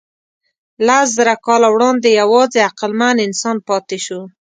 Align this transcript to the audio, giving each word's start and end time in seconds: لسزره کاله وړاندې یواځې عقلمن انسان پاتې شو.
لسزره 0.85 1.35
کاله 1.45 1.67
وړاندې 1.75 2.09
یواځې 2.21 2.59
عقلمن 2.69 3.15
انسان 3.27 3.57
پاتې 3.67 3.97
شو. 4.05 4.21